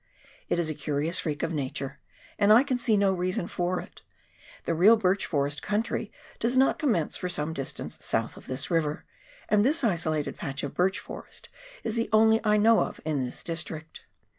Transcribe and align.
It 0.49 0.57
is 0.59 0.67
a 0.67 0.73
curious 0.73 1.19
freak 1.19 1.43
of 1.43 1.53
nature, 1.53 1.99
and 2.39 2.51
I 2.51 2.63
can 2.63 2.79
see 2.79 2.97
no 2.97 3.13
reason 3.13 3.45
for 3.45 3.79
it; 3.79 4.01
the 4.65 4.73
real 4.73 4.97
birch 4.97 5.27
forest 5.27 5.61
country 5.61 6.11
does 6.39 6.57
not 6.57 6.79
commence 6.79 7.17
for 7.17 7.29
some 7.29 7.53
distance 7.53 8.03
south 8.03 8.35
of 8.35 8.47
this 8.47 8.71
river, 8.71 9.05
and 9.47 9.63
this 9.63 9.83
isolated 9.83 10.37
patch 10.37 10.63
of 10.63 10.73
birch 10.73 10.97
forest 10.97 11.49
is 11.83 11.95
the 11.97 12.09
only 12.11 12.37
one 12.37 12.51
I 12.51 12.57
know 12.57 12.91
in 13.05 13.23
this 13.25 13.43
district. 13.43 14.01